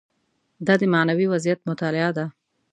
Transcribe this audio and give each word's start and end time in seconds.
دا 0.65 0.73
د 0.81 0.83
معنوي 0.93 1.27
وضعیت 1.33 1.59
مطالعه 1.69 2.09
ده. 2.17 2.25